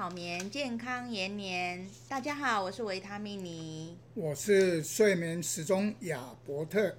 [0.00, 1.86] 好眠，健康延年。
[2.08, 6.96] 大家好，我是维他命尼，我是睡眠时钟亚伯特。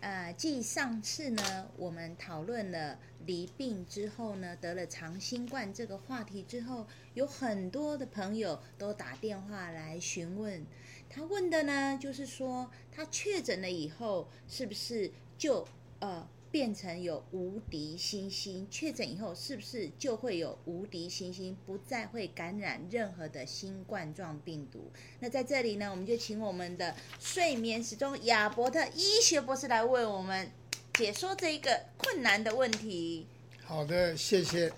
[0.00, 10.66] 呃，继上次呢，我们讨论了离病之后呢，得了长新冠这个话题之后，有很多的朋友都打电话来询问。
[11.08, 15.64] 他问的呢，就是说他确诊了以后，是不是就
[16.00, 16.28] 呃。
[16.50, 24.90] 变成有无敌星星，确诊以后是不是就会有无敌星星，不再会感染任何的新冠状病毒？
[25.20, 30.50] 那在这里呢，我们就请我们的睡眠时钟亚伯特医学博士来为我们
[30.94, 33.26] 解说这一个困难的问题。
[33.62, 34.72] 好的，谢谢。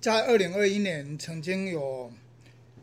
[0.00, 2.12] 在二零二一年，曾经有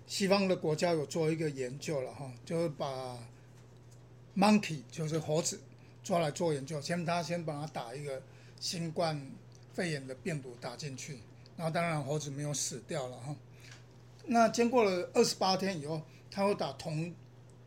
[0.05, 3.17] 西方的国家有做一个研究了哈，就是把
[4.35, 5.59] monkey 就是猴子。
[6.07, 8.21] 抓来做研究，先他先帮他打一个
[8.61, 9.21] 新冠
[9.73, 11.19] 肺炎的病毒打进去，
[11.57, 13.35] 然后当然猴子没有死掉了哈。
[14.27, 17.13] 那经过了二十八天以后，他会打同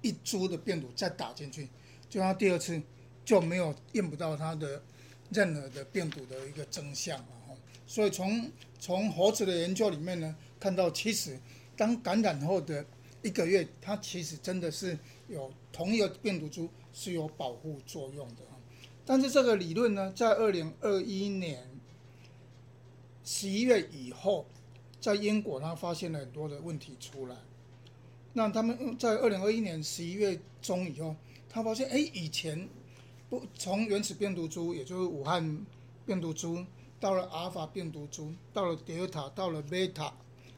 [0.00, 1.68] 一株的病毒再打进去，
[2.08, 2.80] 就他第二次
[3.26, 4.82] 就没有验不到他的
[5.28, 7.54] 任何的病毒的一个真相了哈。
[7.86, 11.38] 所以从从猴子的研究里面呢，看到其实
[11.76, 12.82] 当感染后的
[13.20, 16.66] 一个月，它其实真的是有同一个病毒株。
[16.92, 18.42] 是有保护作用的，
[19.06, 21.68] 但是这个理论呢，在二零二一年
[23.24, 24.44] 十一月以后，
[25.00, 27.36] 在英国他发现了很多的问题出来。
[28.32, 31.14] 那他们在二零二一年十一月中以后，
[31.48, 32.68] 他发现，哎，以前
[33.28, 35.64] 不从原始病毒株，也就是武汉
[36.04, 36.64] 病毒株，
[36.98, 40.12] 到了阿尔法病毒株，到了德尔塔，到了贝塔，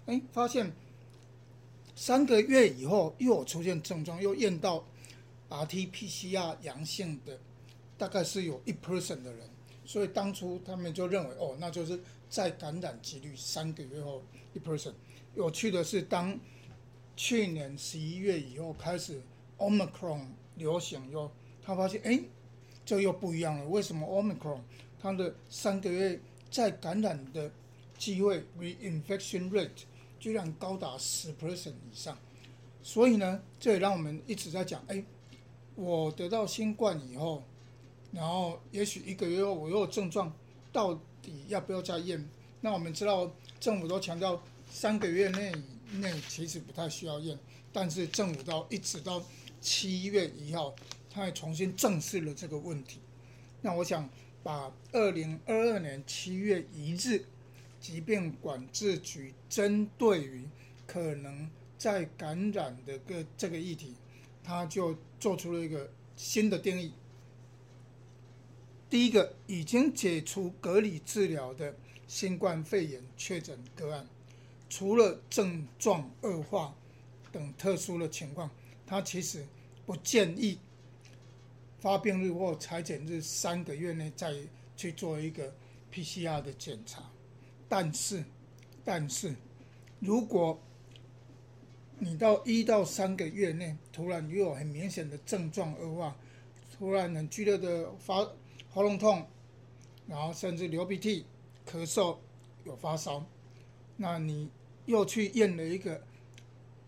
[0.07, 0.73] 哎，发现
[1.95, 4.85] 三个月以后又有出现症状，又验到。
[5.53, 7.39] RT-PCR 阳性的
[7.99, 9.49] 大概是有一 person 的人，
[9.85, 14.23] 所以当初他们就认为，哦，那就是再感染几率三个月后
[14.55, 14.93] 一 person。
[15.35, 16.39] 有趣的是，当
[17.15, 19.21] 去年十一月以后开始
[19.59, 20.27] Omicron
[20.57, 21.31] 流行以后，
[21.63, 22.19] 他发现，哎，
[22.85, 23.69] 这又不一样了。
[23.69, 24.61] 为什么 Omicron
[25.01, 26.19] 它的三个月
[26.51, 27.51] 再感染的
[27.99, 29.85] 机会 reinfection rate
[30.19, 32.17] 居然高达十 percent 以上？
[32.83, 35.05] 所以呢，这也让我们一直在讲，哎。
[35.83, 37.43] 我得到新冠以后，
[38.13, 40.33] 然后也许一个月后我又有症状，
[40.73, 42.25] 到底要不要再验？
[42.61, 43.29] 那我们知道
[43.59, 45.53] 政府都强调三个月内
[45.95, 47.37] 内其实不太需要验，
[47.73, 49.21] 但是政府到一直到
[49.61, 50.73] 七月一号，
[51.11, 53.01] 他还重新正视了这个问题。
[53.61, 54.09] 那我想
[54.43, 57.25] 把二零二二年七月一日
[57.81, 60.49] 疾病管制局针对于
[60.87, 63.95] 可能再感染的个这个议题。
[64.43, 66.93] 他就做出了一个新的定义。
[68.91, 71.75] 第一个，已经解除隔离治疗的
[72.07, 74.07] 新冠肺炎确诊个案，
[74.69, 76.75] 除了症状恶化
[77.31, 78.51] 等特殊的情况，
[78.87, 79.47] 他其实
[79.87, 80.59] 不建议
[81.81, 84.35] 发病日或裁检日三个月内再
[84.77, 85.55] 去做一个
[85.91, 87.11] PCR 的检查。
[87.69, 88.23] 但是，
[88.85, 89.35] 但是
[90.01, 90.61] 如果
[91.99, 96.17] 你到一到三个月内，突然又有很明显的症状恶化，
[96.77, 98.29] 突然很剧烈的发
[98.71, 99.27] 喉咙痛，
[100.09, 101.27] 然后甚至流鼻涕、
[101.65, 102.17] 咳嗽、
[102.65, 103.25] 有发烧，
[103.97, 104.51] 那你
[104.87, 106.03] 又去验了一个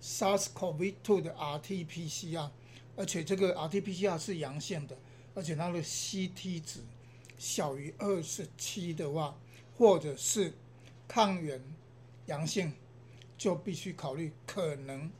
[0.03, 2.51] SARS-CoV-2 的 RT-PCR，
[2.97, 4.97] 而且这个 RT-PCR 是阳性的，
[5.35, 6.81] 而且它的 CT 值
[7.39, 9.39] 小于二十七的话，
[9.77, 10.53] 或者是
[11.07, 11.63] 抗原
[12.27, 12.73] 阳性。
[13.37, 15.11] 就必须考虑可能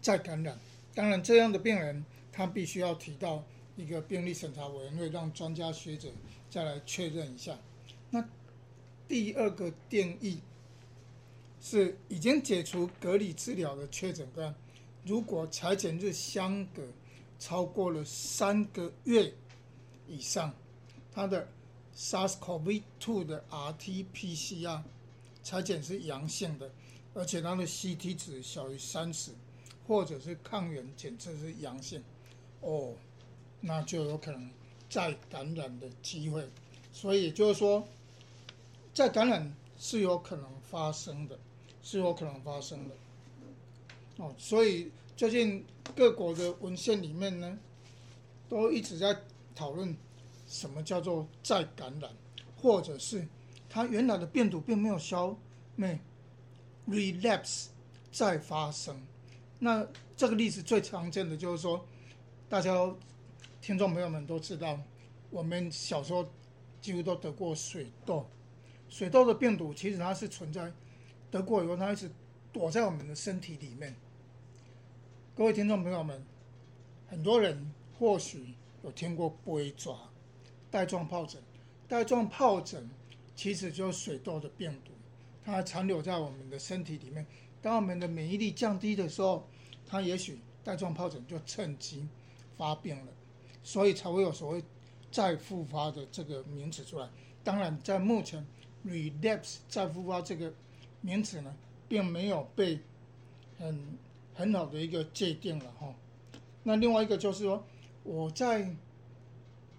[0.00, 0.58] 再感染。
[0.94, 3.44] 当然，这样的病人他必须要提到
[3.76, 6.08] 一个病例审查委员会，让专家学者
[6.50, 7.58] 再来确认一下。
[8.10, 8.26] 那
[9.06, 10.40] 第二个定义
[11.60, 14.54] 是已经解除隔离治疗的确诊个，
[15.04, 16.82] 如果采检日相隔
[17.38, 19.32] 超过了三个月
[20.08, 20.54] 以上，
[21.12, 21.48] 他的
[21.96, 24.82] SARS-CoV-2 的 RT-PCR
[25.42, 26.70] 采检是阳性的。
[27.18, 29.32] 而且它的 CT 值小于三十，
[29.88, 32.00] 或者是抗原检测是阳性，
[32.60, 32.94] 哦，
[33.60, 34.48] 那就有可能
[34.88, 36.48] 再感染的机会。
[36.92, 37.88] 所以也就是说，
[38.94, 41.36] 再感染是有可能发生的，
[41.82, 42.94] 是有可能发生的。
[44.18, 45.66] 哦，所以最近
[45.96, 47.58] 各国的文献里面呢，
[48.48, 49.16] 都一直在
[49.56, 49.96] 讨论
[50.46, 52.12] 什么叫做再感染，
[52.62, 53.26] 或者是
[53.68, 55.36] 它原来的病毒并没有消
[55.74, 55.98] 灭。
[56.88, 57.66] Relapse
[58.10, 59.00] 再发生，
[59.58, 59.86] 那
[60.16, 61.86] 这个例子最常见的就是说，
[62.48, 62.72] 大家
[63.60, 64.80] 听众朋友们都知道，
[65.30, 66.26] 我们小时候
[66.80, 68.26] 几乎都得过水痘。
[68.88, 70.72] 水痘的病毒其实它是存在，
[71.30, 72.10] 得过以后它一直
[72.52, 73.94] 躲在我们的身体里面。
[75.36, 76.24] 各位听众朋友们，
[77.06, 79.94] 很多人或许有听过杯抓、
[80.70, 81.42] 带状疱疹。
[81.86, 82.88] 带状疱疹
[83.36, 84.92] 其实就是水痘的病毒，
[85.52, 87.26] 它残留在我们的身体里面。
[87.62, 89.48] 当我们的免疫力降低的时候，
[89.86, 92.06] 它也许带状疱疹就趁机
[92.56, 93.12] 发病了，
[93.62, 94.62] 所以才会有所谓
[95.10, 97.08] 再复发的这个名词出来。
[97.42, 98.46] 当然，在目前
[98.84, 100.52] relapse 再复发这个
[101.00, 101.56] 名词呢，
[101.88, 102.78] 并没有被
[103.58, 103.98] 很
[104.34, 105.94] 很好的一个界定了哈。
[106.62, 107.64] 那另外一个就是说，
[108.02, 108.70] 我在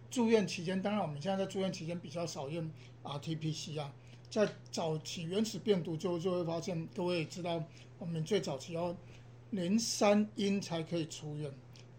[0.10, 2.69] 住院期间，当然我们现在在住院期间比较少用
[3.04, 3.94] RTPC 啊。
[4.30, 7.64] 在早期原始病毒就就会发现，各位也知道，
[7.98, 8.96] 我们最早期要
[9.50, 11.52] 连三阴才可以出院。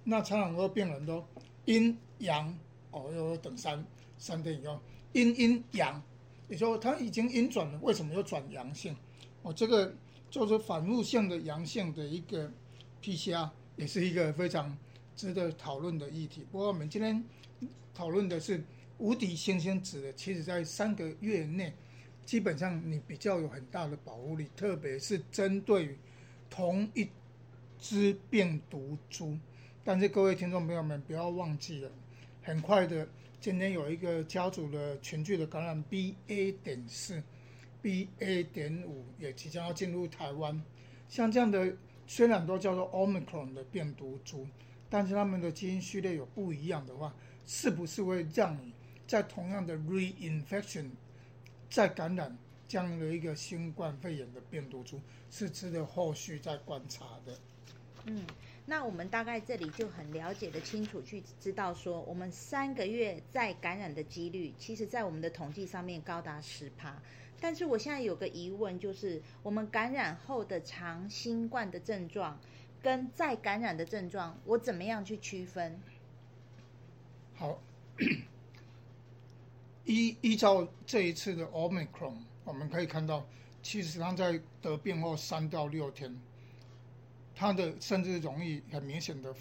[0.05, 1.25] 那常常很多病人都
[1.65, 2.56] 阴阳
[2.93, 3.85] 哦，要等三
[4.17, 4.81] 三天以后，
[5.12, 6.00] 阴阴阳，
[6.49, 8.94] 也就他已经阴转了，为什么又转阳性？
[9.43, 9.93] 哦，这个
[10.31, 12.49] 就是反复性的阳性的一个
[13.03, 14.79] PCR，也是一个非常
[15.17, 16.47] 值得讨论的议题。
[16.53, 17.25] 不过我们今天
[17.93, 18.62] 讨论的是
[18.99, 21.75] 无敌星星指的，其实在三个月内。
[22.31, 25.99] 基本上你比较有很大的保护力，特别是针对
[26.49, 27.09] 同一
[27.77, 29.37] 只病毒株。
[29.82, 31.91] 但是各位听众朋友们不要忘记了，
[32.41, 33.09] 很快的，
[33.41, 37.21] 今天有一个家族的群聚的感染 BA 点四、
[37.82, 40.62] BA 点五也即将要进入台湾。
[41.09, 44.47] 像这样的虽然都叫做 Omicron 的病毒株，
[44.88, 47.12] 但是他们的基因序列有不一样的话，
[47.44, 48.73] 是不是会让你
[49.09, 50.91] 在同样的 reinfection？
[51.70, 52.37] 再感染
[52.67, 55.00] 这样的一个新冠肺炎的病毒株，
[55.31, 57.38] 是值得后续再观察的。
[58.06, 58.26] 嗯，
[58.67, 67.00] 那我们大概这里就很了解的清楚，去知道说，我们三个月再感染的几率，其实在我们的统计上面高达十趴。
[67.40, 72.38] 但是我现在有个疑问，就是我们感染后的长新冠的症状，
[72.82, 75.81] 跟再感染的症状，我怎么样去区分？
[77.34, 77.62] 好。
[79.85, 83.27] 依依照这一次的 Omicron，我们可以看到，
[83.62, 86.15] 其实它在得病后三到六天，
[87.35, 89.35] 他的甚至容易很明显的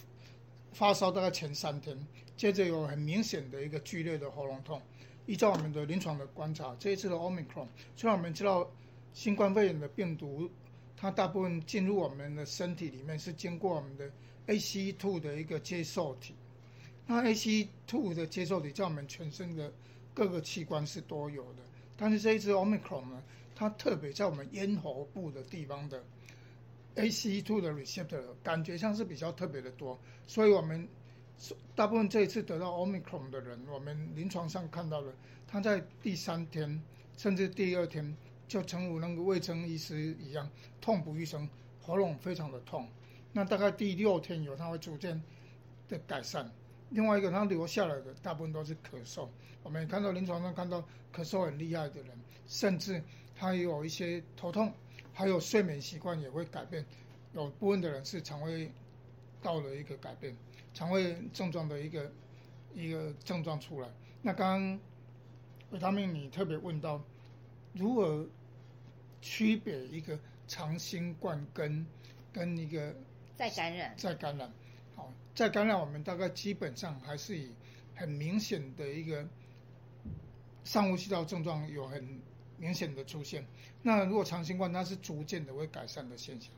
[0.71, 1.97] 发烧，大概前三天，
[2.37, 4.81] 接着有很明显的一个剧烈的喉咙痛。
[5.25, 8.67] 依照我们的临床的观察，这一次的 Omicron，虽然我们知道
[9.13, 10.49] 新冠肺炎的病毒，
[10.97, 14.09] 它大部分进入我们的身体里面是经过我们的
[14.47, 16.33] ACE2 的一个接受体，
[17.05, 19.71] 那 ACE2 的接受体在我们全身的。
[20.19, 21.59] 各个器官是都有的，
[21.95, 23.23] 但是这一支 Omicron 呢，
[23.55, 26.03] 它特别在我们咽喉部的地方的
[26.97, 30.85] ACE2 的 receptor 感觉上是比较特别的多，所以我们
[31.73, 35.13] 大部分这一次得到 Omicron 的人，我们临床上看到了，
[35.47, 36.83] 他在第三天
[37.15, 38.13] 甚至第二天
[38.45, 40.49] 就成如那个卫生医师一样
[40.81, 41.47] 痛不欲生，
[41.81, 42.85] 喉咙非常的痛，
[43.31, 45.23] 那大概第六天以后他会逐渐
[45.87, 46.51] 的改善。
[46.91, 49.27] 另外一个，他留下来的大部分都是咳嗽。
[49.63, 50.81] 我们也看到临床上看到
[51.13, 52.11] 咳嗽很厉害的人，
[52.47, 53.03] 甚至
[53.35, 54.73] 他有一些头痛，
[55.13, 56.85] 还有睡眠习惯也会改变。
[57.33, 58.71] 有部分的人是肠胃
[59.41, 60.35] 到了一个改变，
[60.73, 62.11] 肠胃症状的一个
[62.73, 63.89] 一个症状出来。
[64.21, 64.79] 那刚刚
[65.69, 66.99] 维他命你特别问到，
[67.73, 68.27] 如何
[69.21, 70.17] 区别一个
[70.47, 71.85] 长新冠跟
[72.33, 72.95] 跟一个
[73.35, 74.51] 再感染再感染？
[75.39, 77.49] 再感染，我们大概基本上还是以
[77.95, 79.25] 很明显的一个
[80.65, 82.19] 上呼吸道症状有很
[82.57, 83.45] 明显的出现。
[83.81, 86.51] 那如果长新冠，它是逐渐的会改善的现象。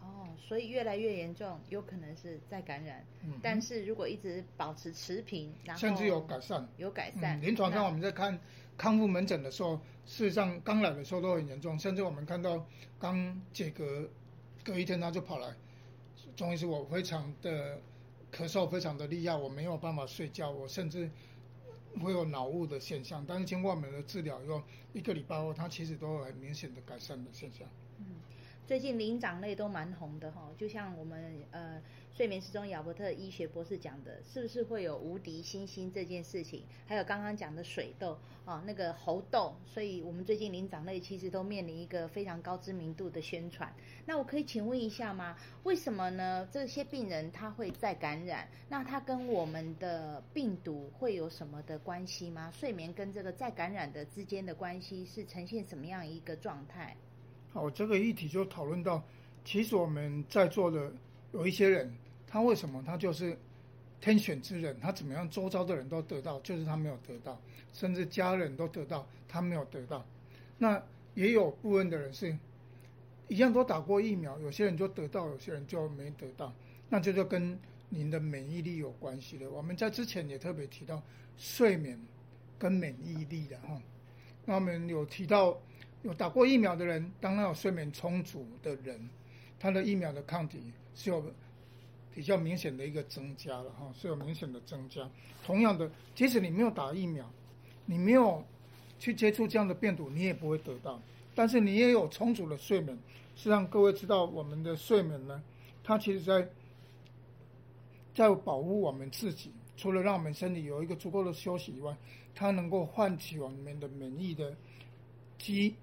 [0.00, 3.06] 哦，所以越来越严重，有可能是再感染。
[3.22, 7.40] 嗯，但是如果一直保持持平，然后甚至有改善，有改善。
[7.40, 8.36] 临床上我们在看
[8.76, 12.66] 康复门诊的时候，事实上刚来的时候都很严重，甚至我们看到
[12.98, 14.10] 刚解隔
[14.64, 15.54] 隔一天他就跑来，
[16.34, 17.80] 中医师我非常的。
[18.32, 21.10] 咳嗽非常的厉害，我没有办法睡觉，我甚至
[22.00, 23.24] 会有脑雾的现象。
[23.26, 27.68] 但是经过我们的治疗以后，一个礼拜后，他其实都有很明显的改善的现象。
[27.98, 28.06] 嗯，
[28.66, 31.80] 最近灵长类都蛮红的哈，就像我们呃。
[32.12, 36.64] 睡眠时钟亚伯特医学博士讲的，是不是会有无敌星星这件事情？
[36.84, 43.72] 还有刚刚讲的水痘啊，那个猴痘，所以我们最近灵长类其实都面临一个非常高知名度的宣传。
[44.04, 45.34] 那我可以请问一下吗？
[45.62, 46.46] 为什么呢？
[46.52, 48.46] 这些病人他会再感染？
[48.68, 52.50] 那他跟我们的病毒会有什么的关系吗？
[52.50, 56.94] 睡眠跟这个再感染的之间的关系是呈现什么样一个状态？
[57.52, 59.02] 好，这个议题就讨论到，
[59.44, 60.92] 其实我们在座的。
[61.32, 61.88] 有一些人，
[62.26, 63.38] 他为什么他就是
[64.00, 64.76] 天选之人？
[64.80, 67.40] 他怎么样，周遭的人都得到，就是他没有得到，
[67.72, 70.04] 甚至家人都得到，他没有得到。
[70.58, 70.82] 那
[71.14, 72.36] 也有部分的人是
[73.28, 76.52] 一样都打过疫苗，有些人就得到，有些人就没得到，
[76.88, 77.56] 那这就跟
[77.88, 79.48] 您的免疫力有关系的。
[79.48, 81.00] 我们在之前也特别提到
[81.36, 81.96] 睡眠
[82.58, 83.80] 跟免疫力的哈。
[84.44, 85.56] 那我们有提到
[86.02, 89.08] 有打过疫苗的人，当然有睡眠充足的人，
[89.58, 91.22] 他的疫苗的抗体是有
[92.14, 95.08] 比较明显的一个增加了哈，是有明显的增加。
[95.44, 97.30] 同样的，即使你没有打疫苗，
[97.84, 98.42] 你没有
[98.98, 101.00] 去接触这样的病毒，你也不会得到。
[101.34, 102.98] 但是你也有充足的睡眠，
[103.36, 105.42] 是让各位知道我们的睡眠呢，
[105.84, 106.48] 它其实在
[108.14, 109.52] 在保护我们自己。
[109.76, 111.96] 除了让我们身体有一个足够的休息以外，
[112.34, 114.54] 它能够唤起我们的免疫的
[115.38, 115.74] 机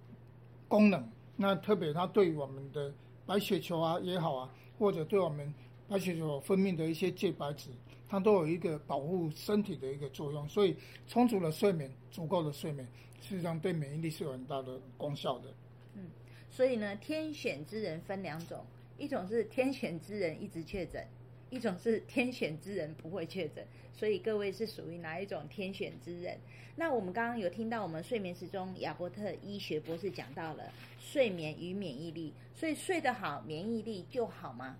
[0.67, 1.09] 功能。
[1.35, 2.93] 那特别它对我们的
[3.25, 5.53] 白血球啊也好啊，或者对我们
[5.87, 7.69] 白血球分泌的一些介白质，
[8.07, 10.47] 它都有一个保护身体的一个作用。
[10.49, 10.75] 所以
[11.07, 12.87] 充足的睡眠，足够的睡眠。
[13.21, 15.53] 事实上，对免疫力是有很大的功效的。
[15.95, 16.09] 嗯，
[16.49, 18.63] 所以呢，天选之人分两种，
[18.97, 21.05] 一种是天选之人一直确诊，
[21.49, 23.65] 一种是天选之人不会确诊。
[23.93, 26.37] 所以各位是属于哪一种天选之人？
[26.75, 34.77] 那我们刚刚有听到我们睡眠时钟亚伯特医学博士讲到了睡眠与免疫力，所以睡得好，免疫力就好吗？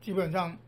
[0.00, 0.58] 基本上，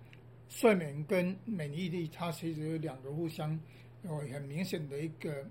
[0.49, 3.59] 睡眠跟免疫力它其实有两个互相
[4.03, 5.47] 有很明显的一个。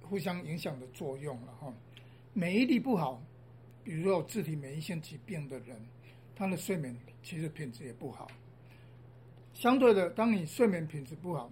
[0.00, 1.70] 互相影响的作用了哈，
[2.32, 3.22] 免疫力不好，
[3.84, 5.76] 比如说有自体免疫性疾病的人，
[6.34, 8.26] 他的睡眠其实品质也不好。
[9.58, 11.50] 相对的，当你睡眠品质不好，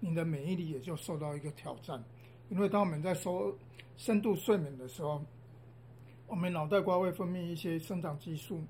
[0.00, 2.04] 你的免疫力也就受到一个挑战。
[2.50, 3.56] 因为当我们在说
[3.96, 5.24] 深度睡眠的时候，
[6.26, 8.62] 我们脑袋瓜会分泌一些生长激素、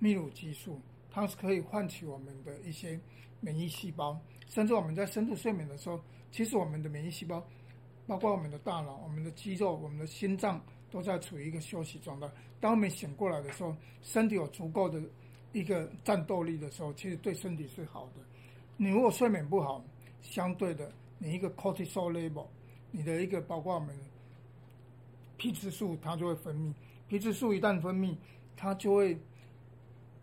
[0.00, 0.80] 泌乳激素，
[1.10, 2.98] 它是可以唤起我们的一些
[3.38, 4.18] 免疫细胞。
[4.48, 7.46] 甚至我们在深度睡眠的时候，其实我们的免疫细胞。
[8.06, 10.58] 包括我们的大脑、我们的肌肉、我们的心脏
[10.90, 12.26] 都在处于一个休息状态。
[12.60, 15.02] 当我们醒过来的时候，身体有足够的
[15.52, 18.22] 一个战斗力的时候，其实对身体是好的。
[18.76, 19.84] 你如果睡眠不好，
[20.22, 22.46] 相对的，你一个 cortisol level，
[22.90, 23.96] 你的一个包括我们
[25.36, 26.72] 皮质素，它就会分泌。
[27.08, 28.16] 皮质素一旦分泌，
[28.56, 29.18] 它就会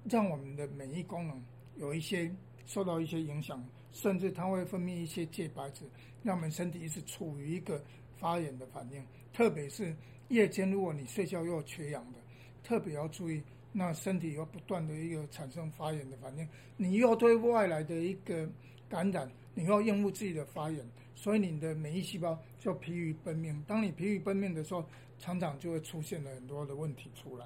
[0.09, 1.43] 让我们的免疫功能
[1.75, 2.33] 有一些
[2.65, 3.63] 受到一些影响。
[3.93, 5.83] 甚至它会分泌一些介白质，
[6.21, 7.83] 让我们身体一直处于一个
[8.15, 9.03] 发炎的反应。
[9.33, 9.95] 特别是
[10.27, 12.19] 夜间，如果你睡觉又缺氧的，
[12.63, 13.41] 特别要注意，
[13.77, 16.47] 那身体又不断的一个产生发炎的反应。
[16.75, 18.49] 你又对外来的一个
[18.89, 23.63] 感染，你又要应付自己的发炎，所以你的免疫细胞就疲于奔命。
[23.67, 24.83] 当你疲于奔命的时候，
[25.19, 27.45] 常常就会出现了很多的问题出来。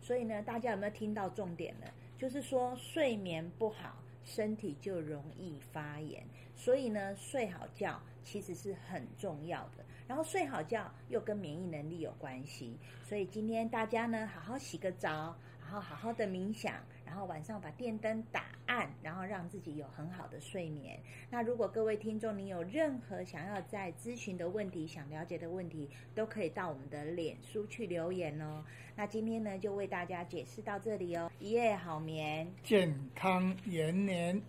[0.00, 1.86] 所以呢，大家有没有听到重点呢？
[2.16, 3.96] 就是说睡眠不好。
[4.24, 6.22] 身体就容易发炎，
[6.54, 9.82] 所以呢，睡好觉其实是很重要的。
[10.08, 16.74] 然后睡好觉又跟免疫能力有关系，所以今天大家呢，好好洗个澡，然后好好的冥想。
[17.04, 21.00] 然后晚上把电灯打暗，然后让自己有很好的睡眠。
[21.30, 28.62] 那如果各位听众，你有任何想要在咨询的问题、想了解的问题，都可以到我们的脸书去留言哦。
[28.94, 31.32] 那今天呢，就为大家解释到这里哦。
[31.40, 34.42] 一夜好眠，健康延年。